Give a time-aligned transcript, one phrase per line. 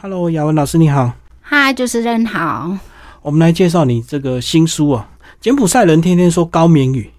[0.00, 2.78] Hello，雅文老师你好，嗨，主持人好。
[3.20, 7.10] 我们来介绍你这个新书啊，《柬埔寨人天天说高棉语》。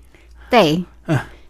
[0.50, 0.82] 对，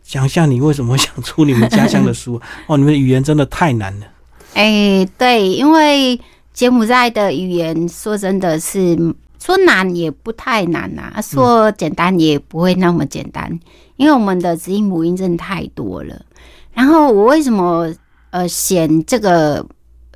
[0.01, 2.41] 讲一下你为什么想出你们家乡的书？
[2.65, 4.07] 哦，你们的语言真的太难了。
[4.55, 6.19] 哎，对，因为
[6.51, 8.97] 柬埔寨的语言说真的是
[9.39, 13.47] 说难也不太难呐、说简单也不会那么简单，
[13.97, 16.25] 因为我们的子音母音真的太多了。
[16.73, 17.87] 然后我为什么
[18.31, 19.63] 呃选这个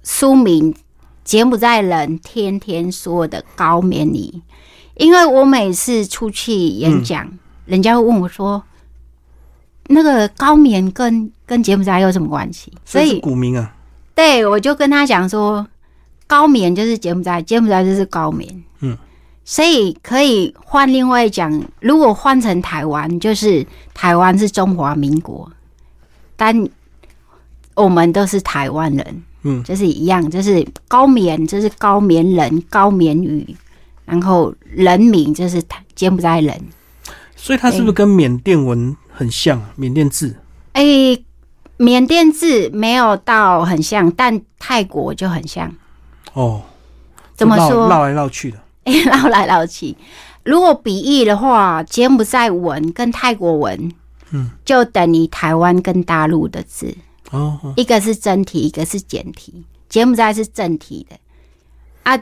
[0.04, 0.74] 书名
[1.24, 4.34] 《柬埔寨人天天说的高棉语》？
[4.96, 7.32] 因为我每次出去演讲，
[7.66, 8.64] 人家会问我说。
[9.88, 12.72] 那个高棉跟跟柬埔寨有什么关系？
[12.86, 13.76] 所以古名啊，
[14.16, 15.68] 对，我就跟他讲说，
[16.26, 18.64] 高棉就是柬埔寨，柬埔寨就是高棉。
[18.80, 18.98] 嗯，
[19.44, 21.52] 所以可以换另外讲，
[21.82, 25.52] 如果换成台湾，就是台湾是中华民国，
[26.38, 26.66] 但
[27.76, 33.56] 我们都是台湾人，嗯，就是一样，就是高棉就是高棉人、高棉语，
[34.06, 36.60] 然后人民就是台柬埔寨人。
[37.36, 39.70] 所以它是不是跟缅甸文很像啊？
[39.76, 40.36] 缅甸字
[40.72, 40.84] 哎、
[41.78, 45.70] 缅甸字没有到很像，但泰国就很像。
[46.34, 46.62] 哦，
[47.36, 47.90] 怎么说？
[47.90, 49.96] 绕来绕去的， 哎，绕来绕去。
[50.44, 53.92] 如果比喻的话，柬埔寨文跟泰国文，
[54.32, 56.96] 嗯，就等于台湾跟大陆的字，
[57.34, 59.64] 哦，哦一个是真题，一个是简题。
[59.90, 61.16] 柬埔寨是正题的，
[62.02, 62.20] 啊，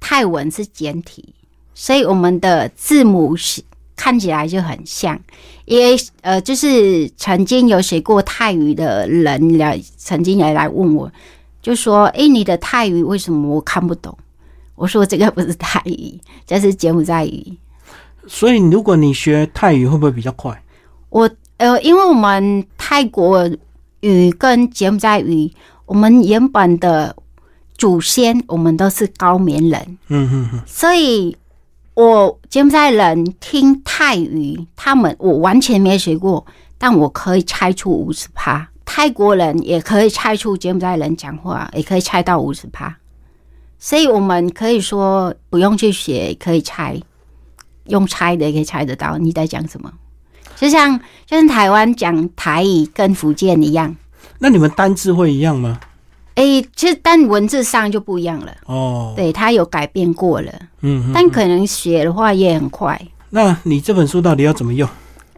[0.00, 1.32] 泰文是简体，
[1.72, 3.62] 所以我们的字母是
[3.94, 5.20] 看起来就很像。
[5.64, 11.08] 因为呃，就是曾经有学过泰语的人来，曾经也来问我，
[11.62, 14.18] 就说：“诶，你的泰语为什么我看不懂？”
[14.74, 17.56] 我说：“这个不是泰语，这是柬埔寨语。
[18.26, 20.60] 所以如果你学泰语会不会比较快？
[21.08, 23.48] 我呃，因为我们泰国
[24.02, 25.50] 语跟柬埔寨语，
[25.86, 27.16] 我们原本的
[27.76, 31.36] 祖先我们都是高棉人，嗯嗯嗯，所以
[31.94, 36.44] 我柬埔寨人听泰语，他们我完全没学过，
[36.78, 38.68] 但我可以猜出五十趴。
[38.84, 42.94] 泰国人也可以猜出柬埔寨人讲话，也可以猜到五十趴。
[43.78, 47.00] 所以我们可以说不用去学，可以猜，
[47.86, 49.92] 用猜的也可以猜得到你在讲什么。
[50.56, 53.96] 就像就像台湾讲台语跟福建一样，
[54.42, 55.78] 那你们单字会一样吗？
[56.34, 58.52] 诶、其实但文字上就不一样了。
[58.66, 63.00] 哦，对，它有改变过了，嗯，嗯但可能学的话也很快。
[63.30, 64.88] 那你这本书到底要怎么用？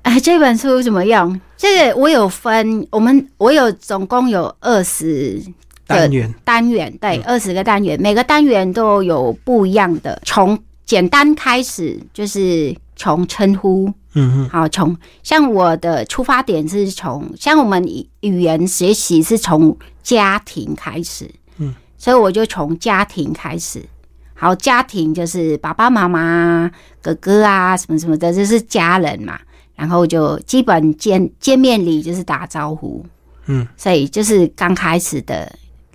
[0.03, 1.39] 哎，这本书怎么用？
[1.55, 5.39] 这个我有分，我们我有总共有二十
[5.87, 10.19] 单元单元，对，二十个单元，每个单元都有不一样的。
[10.25, 23.85] 从简单开始，就是从称呼，嗯嗯好，从像我的出发点是从像我们语语言学习是从家庭开始，嗯，所以我就从家庭开始。
[24.33, 26.71] 好，家庭就是爸爸妈妈、
[27.03, 29.39] 哥哥啊，什么什么的，就是家人嘛。
[29.75, 33.05] 然后就基本见见面礼就是打招呼，
[33.45, 35.53] 嗯，所以就是刚开始的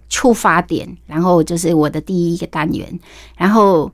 [0.10, 3.00] 出发点，然后就是我的第一个单元，
[3.36, 3.92] 然后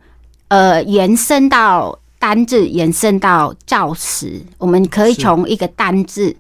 [0.49, 5.21] 呃延伸到单字，延伸到造词，我们可以是。
[5.21, 6.35] 从一个单字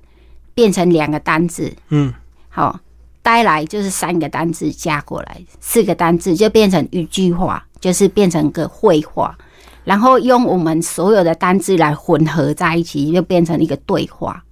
[0.55, 2.11] 变成两个单字，嗯，
[2.49, 2.79] 好，
[3.21, 9.37] 带来就是三个单字加过来，四个单字就变成一句话，就是变成个绘画，
[9.83, 14.43] 然后用我们所有的单字来混合在一起，就变成一个对话。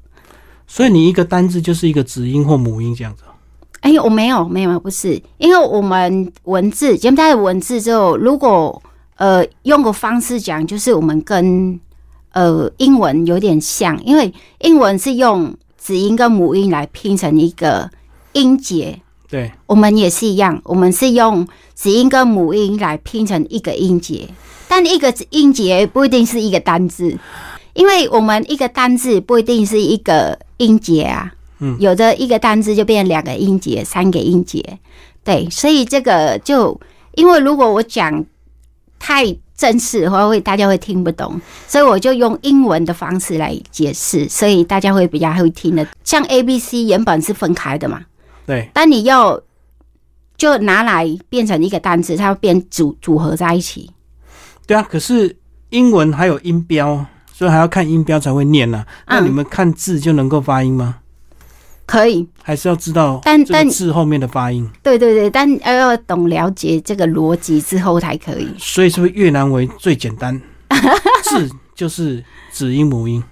[0.67, 3.23] 所以你一个单字就是一个子音或母音这样子。
[3.79, 8.79] 哎，我没有，没有，不是，因为我们文字柬埔寨的文字之后，如果
[9.17, 11.79] 呃用个方式讲，就是我们跟
[12.31, 17.89] 呃英文有点像，因为英文是用子音跟母音来拼成一个
[18.33, 24.29] 音节，对，我们也是一样，我们是用子音跟母音来拼成一个音节，
[24.67, 27.17] 但一个音节不一定是一个单字，
[27.73, 31.77] 因为我们一个单字不一定是一个音节啊，嗯。
[31.79, 34.79] 有的一个单字就变两个音节、三个音节，
[35.23, 36.79] 对，所以这个就
[37.15, 38.25] 因为如果我讲
[39.05, 45.85] 太正式的话，会大家会听不懂，所以我就用英文的方式来解释，所以大家会比较会听的。
[46.05, 47.99] 像 A、B、C 原本是分开的嘛，
[48.45, 49.37] 对，但你要
[50.37, 53.91] 就拿来变成一个单词，它要变组组合在一起。
[54.65, 54.81] 对啊。
[54.89, 55.35] 可是
[55.71, 60.99] 英文还有音标，所以还要看音标才会念呢、那嗯你们看字就能够发音吗？
[61.85, 64.69] 可以，还是要知道这个但但字后面的发音？
[64.81, 68.47] 对对对，但要要懂了解这个逻辑之后才可以。
[68.57, 70.41] 所以是不是越南文最简单？
[71.23, 73.23] 字就是子音母音。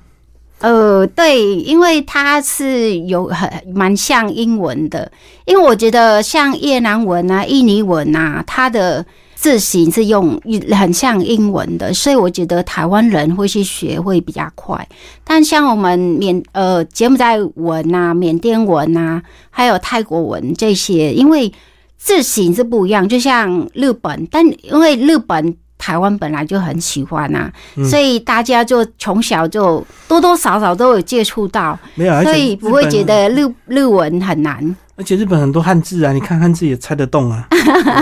[0.62, 5.12] 呃，对，因为它是有很蛮像英文的，
[5.46, 9.04] 因为我觉得像越南文啊、印尼文啊，它的
[9.34, 10.40] 字形是用
[10.72, 14.88] 很像英文的，所以我觉得台湾人会去学会比较快。
[15.24, 21.52] 但像我们缅呃柬埔寨文啊、缅甸文啊，还有泰国文这些，因为
[21.98, 25.57] 字形是不一样，就像日本，但因为日本。
[25.81, 27.50] 台湾本来就很喜欢呐，
[27.89, 34.75] 所以大家就从小就多多少少都有接触到，没有，所以不会觉得日日文很难。
[34.95, 37.48] 而且日本很多汉字啊，你看汉字也猜得动啊。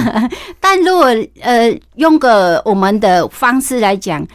[0.60, 1.06] 但如果
[1.42, 4.28] 呃用个我们的方式来讲。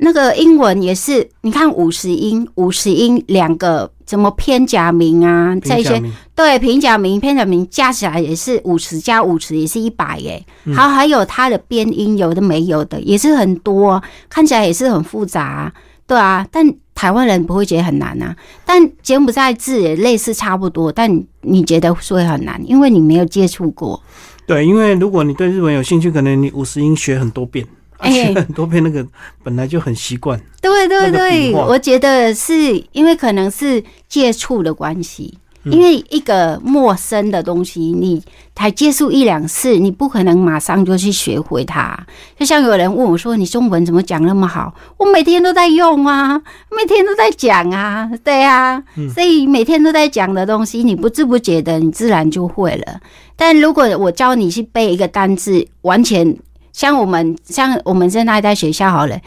[0.00, 5.56] 那个英文也是，你看五十音，五十音两个怎么偏假名啊？
[5.60, 6.00] 这些
[6.34, 10.44] 对平假名、偏假名加起来也是五十加五十也是一百耶。
[10.74, 15.72] 好，还有它的边音，有的没有的也是很多，看起来也是很复杂，
[16.06, 16.46] 对啊。
[16.50, 18.36] 但台湾人不会觉得很难啊。
[18.64, 24.00] 但柬埔寨字也类似差不多，但你觉得会很难，因为你没有接触过。
[24.46, 27.66] 对，因为如果你对日文有兴趣，可能你五十音学很多遍。
[27.98, 29.06] 哎，很多遍那个
[29.42, 30.40] 本来就很习惯。
[30.60, 38.22] 对对对，我觉得是因为可能是接触的关系，因为一个陌生的东西，你
[38.54, 41.98] 才接触一两次，你不可能马上就去学会它。
[42.38, 46.40] 就像有人问我说：“你中文怎么讲那么好？”我每天都在用啊，
[46.70, 53.00] 每天都在讲啊，对啊，所以每天都在讲的东西，你不知不觉的，你自然就会了。
[53.36, 56.36] 但如果我教你去背一个单字，完全。
[56.72, 59.20] 像我们像我们现在在学校好了，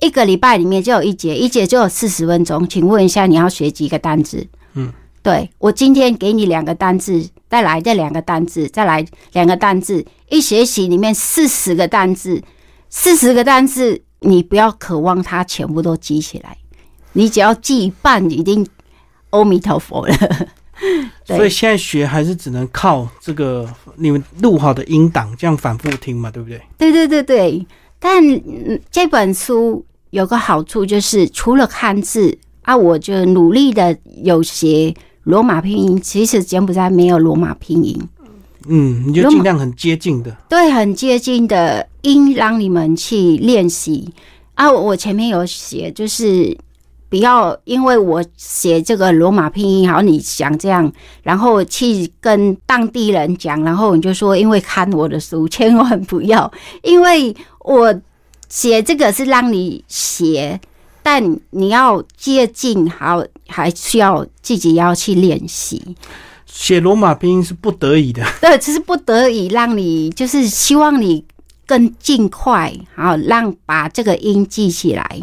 [0.00, 2.68] 一个礼拜里面就有一节，一节就有四十分钟。
[2.68, 4.46] 请问一下，你要学几个单字？
[4.74, 12.42] 嗯，对我今天给你两个单字，再来这两个单字，再来两个单字，一学期里面四十个单字，
[12.90, 16.56] 四十个单字，你不要渴望它全部都记起来，
[17.12, 18.66] 你只要记一半，已经
[19.30, 20.14] 阿弥陀佛了。
[21.24, 26.60] 所以现在学还是只能靠这个你们录好的音档，这样反复听嘛，对不对？
[26.76, 27.66] 对对对对。
[27.98, 28.22] 但
[28.90, 34.94] 这本书有个好处就是，除了汉字啊，我就努力的有写
[35.24, 36.00] 罗马拼音。
[36.00, 37.98] 其实柬埔寨没有罗马拼音。
[38.68, 44.12] 嗯，你就尽量很接近的，对，很接近的音让你们去练习
[44.54, 44.70] 啊。
[44.70, 46.56] 我前面有写，就是。
[47.08, 50.92] 不要因为我写这个罗马拼音，好，你想这样，
[51.22, 56.50] 然后去跟当地人讲，然后你就说因为看我的书，千万不要，
[56.82, 57.94] 因为我
[58.48, 60.60] 写这个是让你写，
[61.02, 65.96] 但你要接近，好，还需要自己要去练习。
[66.44, 71.24] 写罗马拼音是不得已的，对，这是不得已，让你就是希望你
[71.66, 75.20] 更尽快，好，让把这个音记起来。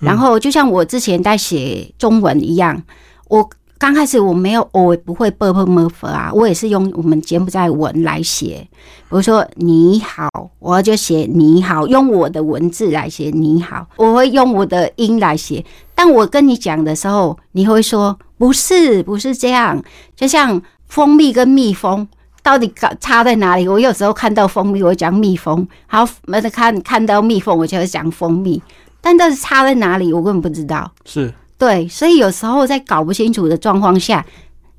[0.00, 2.82] 然后就像我之前在写中文一样，
[3.28, 3.48] 我
[3.78, 8.68] 刚开始我没有我不会 b p m f 啊，我也是用我们柬埔寨文来写。
[8.74, 15.64] 比如说你好，我就写你好，用我的文字来写你好，我会用我的音来写。
[15.94, 19.82] 但我跟你讲的时候，你会说不是不是这样。
[20.14, 22.06] 就像蜂蜜跟蜜蜂
[22.42, 23.66] 到底差在哪里？
[23.66, 28.62] 我有时候看到蜂蜜，我讲蜜蜂；好，没得看看到蜜蜂，我就会讲蜂蜜。
[29.00, 30.12] 但到底差在哪里？
[30.12, 30.90] 我根本不知道。
[31.04, 34.24] 是对，所以有时候在搞不清楚的状况下，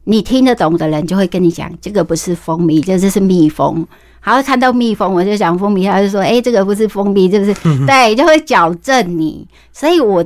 [0.06, 3.86] 你听得懂的人就会跟你讲，这个不是蜂蜜，这这是蜜蜂。
[4.20, 7.54] 好，看到蜜蜂，我就想蜂蜜，他就说，哎，这个不是蜂蜜，是不是？
[7.86, 9.48] 对，就会矫正你。
[9.72, 10.24] 所以我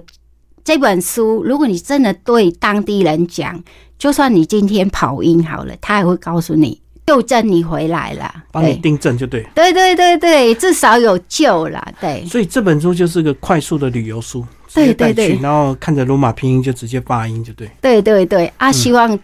[0.63, 3.62] 这本书，如果你真的对当地人讲，
[3.98, 6.81] 就算你今天跑音好了，他也会告诉你。
[7.05, 9.45] 纠正你回来了，帮你订正就对。
[9.53, 11.93] 对对对对，至少有救了。
[12.01, 14.43] 对，所以这本书就是个快速的旅游书，
[14.74, 17.69] 对对对，然后看着罗马拼音就直接发音就对。
[17.79, 19.17] 对对对，啊，希望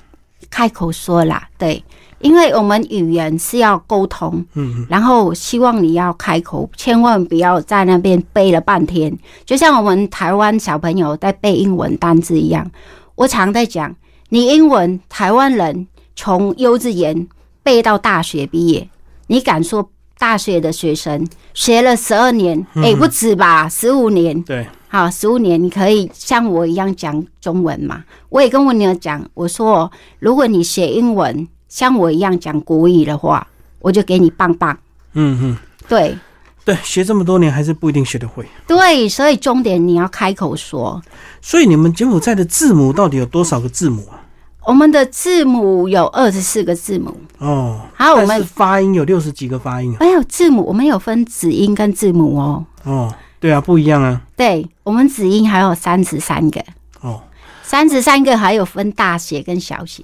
[0.51, 1.83] 开口说啦，对，
[2.19, 9.11] 因为我们语言是要沟通，嗯，然后希望你要开口，千万不要在那边背了半天，
[9.43, 12.69] 就像我们台湾小朋友在背英文单字一样。
[13.15, 13.95] 我常在讲，
[14.29, 17.27] 你英文台湾人从幼稚园。
[17.63, 18.89] 背到大学毕业，
[19.27, 22.65] 你敢说大学的学生学了十二年？
[22.75, 24.41] 哎，不止吧，十五年。
[24.43, 28.03] 对，好，十五年，你可以像我一样讲中文嘛？
[28.29, 33.47] 我也跟我女儿讲，我说，如果你学英文像我一样讲国语的话，
[33.79, 34.77] 我就给你棒棒。
[35.13, 36.17] 嗯嗯，对
[36.63, 38.45] 对，学这么多年还是不一定学得会。
[38.67, 41.01] 对，所以重点你要开口说。
[41.41, 44.20] 所以你们柬埔寨的字母到底有多少个字母啊？
[44.65, 49.95] 我们的字母有二十四个字母哦，还有我们发音有六十几个发音。
[49.99, 52.65] 哎有字母我们有分子音跟字母哦。
[52.83, 54.21] 哦，对啊，不一样啊。
[54.35, 56.63] 对我们子音还有三十三个
[57.01, 57.21] 哦，
[57.63, 60.03] 三十三个还有分大写跟小写，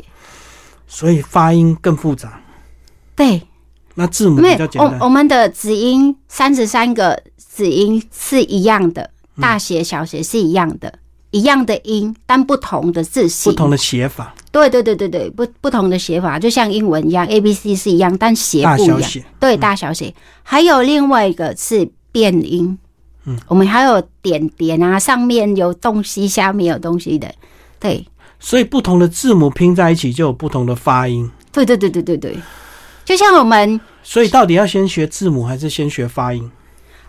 [0.87, 2.41] 所以发音更复杂。
[3.15, 3.43] 对，
[3.93, 5.09] 那字母比较简单我我。
[5.09, 10.97] 们的子音三十三个子音是一样的，大写小写是一样的，
[11.31, 13.51] 一样的音，但不同的字不。
[13.51, 18.97] 同的写法，对对对对对，不不同的写法，就像英文一样，A B C 是一样，但写不一样。
[18.97, 20.13] 大小写，对，大小写。
[20.43, 22.77] 还有另外一个是变音，
[23.25, 27.29] 嗯，我们还有点点啊，上面有东西，下面有东西的。
[27.79, 28.07] 对，
[28.39, 31.29] 所以不同的字母拼在一起就有不同的发音。
[31.51, 32.37] 对对对对对对，
[33.03, 36.49] 就像我们所以到底要先学字母还是先学发音？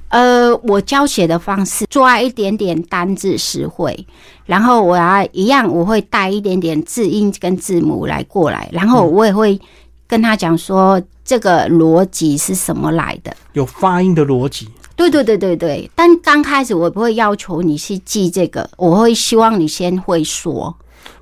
[0.09, 4.07] 呃，我教学的方式抓一点点单字词汇，
[4.47, 9.61] 然后我要一样，我会带一点点字音跟字母来过来，然后我也会
[10.07, 13.37] 跟他讲说这个逻辑是什么来的。
[13.53, 14.69] 有发音的逻辑。
[14.97, 20.75] 对对对对对，但刚开始我不会要求你去记这个，我会希望你先会说，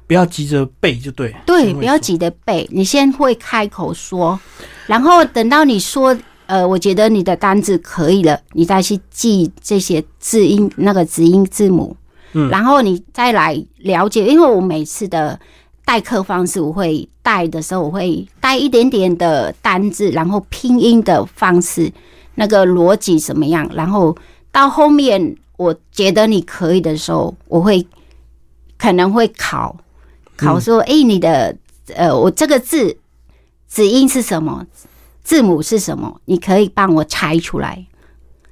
[0.06, 1.34] 不要急着背就对。
[1.44, 1.74] 对。
[1.74, 4.40] 不要急着背，你先会开口说，
[4.86, 11.96] 然后等到你说，呃，我觉得你的单字可以了，你再去记这些字音那个子音字母，
[12.32, 12.48] 嗯。
[12.48, 15.38] 然后你再来了解，因为我每次的
[15.84, 21.92] 代课方式，我会带的时候，我会带一点点的单字，然后拼音的方式，
[22.36, 24.16] 那个逻辑怎么样，然后
[24.52, 27.86] 到后面我觉得你可以的时候，我会
[28.78, 29.76] 可能会考
[30.36, 31.56] 考说，哎、你的
[31.94, 32.96] 呃，我这个字
[33.66, 34.66] 子音是什么，
[35.26, 37.84] 字母是什么，你可以帮我猜出来。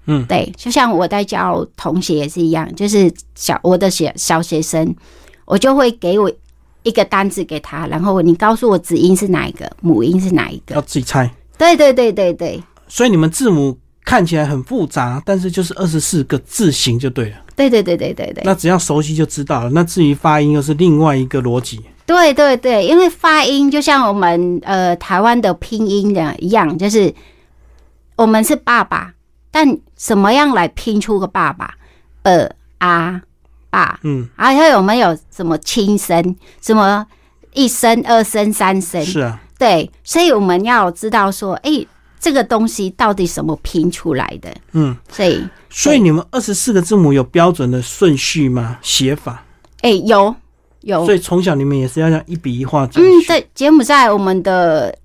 [0.06, 4.92] 嗯，对，就像我在教同学也是一样，就是小我的小小学生，
[5.44, 6.28] 我就会给我
[6.82, 10.80] 一个单字给他，然后你告诉我子音是哪一个，母音是哪一个要。
[10.80, 11.32] 自己猜。
[11.56, 17.36] 对对对对对所以你们字母看起来很复杂，但是就是二十四个字形就对了。
[17.54, 18.42] 对对对对对对。
[18.44, 19.70] 那只要熟悉就知道了。
[19.70, 21.80] 那至于发音又是另外一个逻辑。
[22.06, 27.14] 对对对，因为发音就像我们呃台湾的拼音的一样，就是
[28.16, 29.14] 我们是爸爸，
[29.50, 31.74] 但怎么样来拼出个爸爸？
[32.22, 33.20] 呃啊
[33.70, 37.06] 爸，嗯，还有没有什么轻声，什么
[37.52, 39.04] 一声、二声、三声？
[39.04, 39.40] 是啊。
[39.58, 41.86] 对，所以我们要知道说，哎，
[42.20, 44.52] 这个东西到底什么拼出来的？
[44.72, 48.78] 嗯，所以，所以你们二十四个字母有标准的顺序吗？
[48.82, 49.44] 写法？
[49.82, 50.34] 哎，有
[50.84, 53.04] 有所，以从小你们也是要这样一笔一画这嗯。
[53.26, 54.96] 在柬埔寨我们的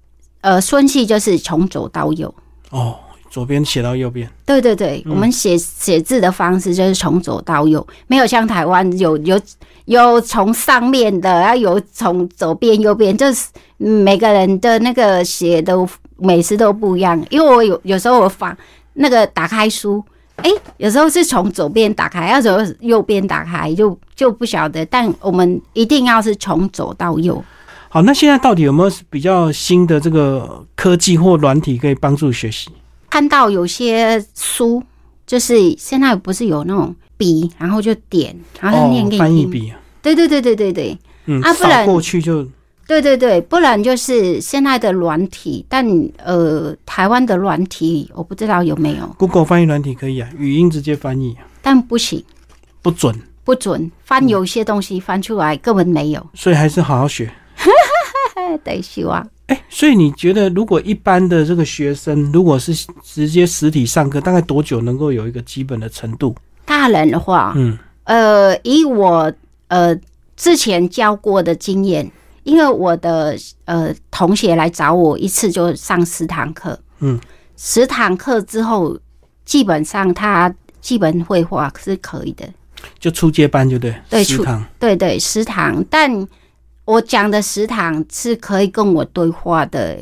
[0.42, 2.34] 呃顺序就是从左到右。
[2.70, 2.96] 哦，
[3.30, 4.30] 左边写到右边。
[4.46, 9.40] 对对对，嗯我们写写字的方式就是从左到右，没有像台湾有有
[9.86, 13.48] 有从上面的，然后有从左边右边，就是
[13.80, 17.20] 嗯每个人的那个写都每次都不一样。
[17.30, 18.56] 因为我有有时候我放
[18.94, 20.04] 那个打开书，
[20.44, 24.86] 哎，有时候是从左边打开，要时候右边打开，就就不晓得。
[24.86, 27.44] 但我们一定要是从左到右。
[27.90, 32.70] 好，那现在到底有没有比较新的这个科技或软体可以帮助学习？
[33.10, 34.84] 看到有些书，
[35.26, 39.50] 就是现在不是有那种笔，然后就点，然后就念给哦，翻你听。
[39.50, 42.48] 译笔，对对对对对对嗯，啊不然扫过去就
[42.90, 45.86] 对对对，不然就是现在的软体，但
[46.18, 52.24] 呃，台湾的软体我不知道有没有，Google 翻译软体可以啊，语音直接翻译，但不行，
[52.82, 56.28] 不准，不准翻有些东西翻出来根本没有。
[56.34, 57.32] 所以还是好好学。
[58.34, 66.36] 哎，对，希望哎、所以你觉得，如果一般的这个学生，如果是直接实体上课，大概多久能够有一个基本的程度？
[66.66, 69.32] 大人的话，嗯，呃，以我
[69.68, 69.96] 呃
[70.36, 72.10] 之前教过的经验，
[72.44, 77.20] 因为我的呃同学来找我一次就上十堂课，嗯，
[77.58, 78.98] 十堂课之后，
[79.46, 82.48] 基本上他基本绘画是可以的，
[83.00, 86.28] 就初阶班，就对，对初食堂，对对，十堂，但
[86.86, 90.00] 我讲的十堂是可以跟我对话的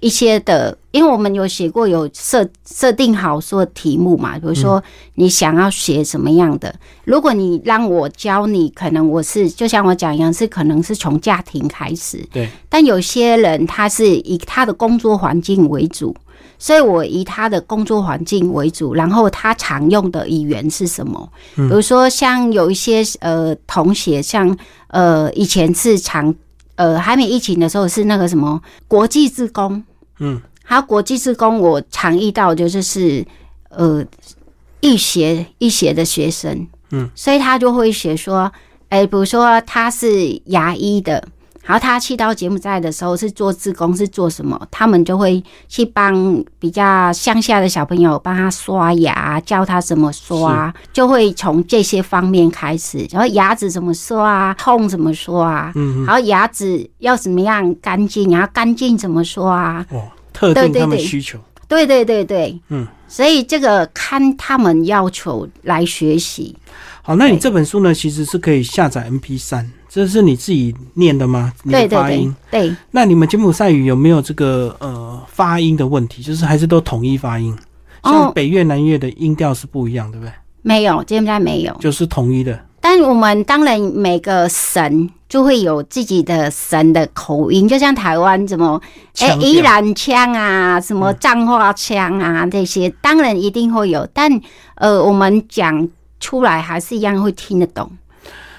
[0.00, 4.82] 一些的，因为我们有写过有设设定好说题目嘛，比如说
[5.14, 6.74] 你想要写什么样的，
[7.04, 16.14] 如果你让我教你，可能我是就像我讲一样，是可能是从家庭开始，对，但有些人他是以他的工作环境为主。
[16.60, 21.32] 所以我以他的工作环境为主，然后他常用的语言是什么？
[21.54, 24.56] 比如说像有一些呃同学，像
[24.88, 26.34] 呃以前是常
[26.78, 29.82] 呃还没疫情的时候是那个什么国际志工，
[30.20, 33.26] 嗯，还有国际志工，我常遇到就是是
[33.68, 34.04] 呃
[34.80, 38.50] 一学一学的学生，嗯，所以他就会写说，
[38.88, 41.28] 哎、比如说他是牙医的。
[41.68, 44.58] 然后他去到柬埔寨的时候是做志工，是做什么？
[44.70, 53.06] 他们就会去帮比较乡下的小朋友帮他刷牙，教他怎么刷，就会从这些方面开始。
[53.10, 59.84] 然后牙齿怎么刷，痛怎么刷，嗯然后牙齿要怎么样干净，然后干净怎么刷？
[59.90, 62.86] 哦，特定他们需求，对对对对，嗯。
[63.10, 66.56] 所以这个看他们要求来学习。
[67.02, 71.52] 好，那你这本书呢，其实是可以下载 MP 三，这是你自己念的吗？
[71.64, 72.36] 你的对对对发音？
[72.52, 76.22] 对，那你们柬埔寨语有没有这个呃发音的问题？
[76.22, 77.52] 就是还是都统一发音？
[78.04, 80.32] 像哦北越、南越的音调是不一样，对不对？
[80.62, 81.76] 没有，柬埔寨没有。
[81.80, 82.56] 就是统一的。
[82.80, 88.80] 但我们当然每个省就会有自己的省的口音，就像台湾什么
[89.18, 94.06] 哎宜兰腔啊，什么彰化腔啊这些，当然一定会有。
[94.14, 94.30] 但
[94.76, 95.88] 呃，我们讲
[96.20, 97.90] 出来还是一样会听得懂。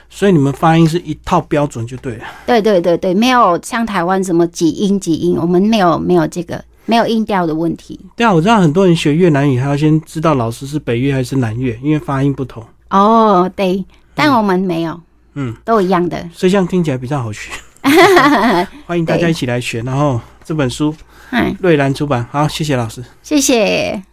[0.10, 2.26] 所以你们发音是一套标准就对了。
[2.46, 8.00] 对对对对，没有像台湾什么几音几音，我们没有没有这个没有音调的问题。
[8.16, 12.64] 对啊，我知道很多人学越南语，还要先知道老师是北越还是南越，因为发音不同。
[12.90, 13.86] 哦，对，
[14.16, 15.00] 但我们没有，
[15.36, 16.18] 嗯，都一样的。
[16.34, 17.52] 所以这样听起来比较好学。
[18.86, 19.82] 欢迎大家一起来学。
[19.84, 20.94] 然后这本书
[21.32, 23.04] 嗯，瑞兰出版，好，谢谢老师。
[23.22, 24.10] 谢谢。